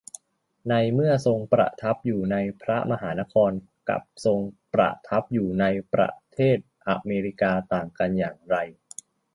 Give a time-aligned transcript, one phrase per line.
[0.69, 3.51] ในเมื่อทรงประทับอยู่ในพระมหานคร
[3.89, 4.39] กับทรง
[4.73, 8.55] ประทับอยู่ในประเทศอเมริกา ต่างกันอย่างไร